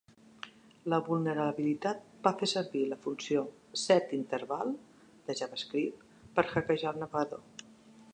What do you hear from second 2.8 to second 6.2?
la funció setInterval de javascript